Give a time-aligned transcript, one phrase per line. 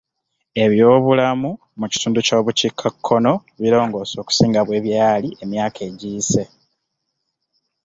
[0.63, 1.49] Eby'obulamu
[1.79, 6.43] mu kitundu ky'obukiikakkono birongoose okusinga bwe byali emyaka egiyise.